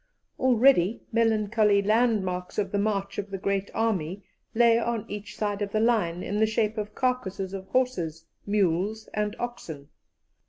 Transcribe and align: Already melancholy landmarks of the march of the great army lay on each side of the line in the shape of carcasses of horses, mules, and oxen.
Already 0.39 1.03
melancholy 1.11 1.79
landmarks 1.83 2.57
of 2.57 2.71
the 2.71 2.79
march 2.79 3.19
of 3.19 3.29
the 3.29 3.37
great 3.37 3.69
army 3.75 4.23
lay 4.55 4.79
on 4.79 5.05
each 5.07 5.37
side 5.37 5.61
of 5.61 5.71
the 5.73 5.79
line 5.79 6.23
in 6.23 6.39
the 6.39 6.47
shape 6.47 6.79
of 6.79 6.95
carcasses 6.95 7.53
of 7.53 7.67
horses, 7.67 8.25
mules, 8.43 9.07
and 9.13 9.35
oxen. 9.37 9.89